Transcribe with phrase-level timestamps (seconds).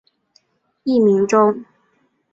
[0.83, 1.63] 艺名中。